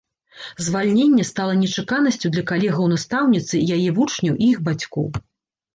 Звальненне 0.67 1.25
стала 1.31 1.57
нечаканасцю 1.63 2.33
для 2.37 2.43
калегаў 2.53 2.91
настаўніцы, 2.97 3.63
яе 3.79 3.89
вучняў 4.01 4.33
і 4.43 4.45
іх 4.51 4.57
бацькоў. 4.73 5.07